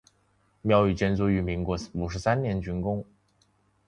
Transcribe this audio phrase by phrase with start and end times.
[0.63, 3.05] 庙宇建筑于民国五十三年竣工。